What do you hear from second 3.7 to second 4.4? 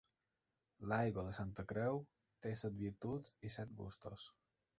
gustos.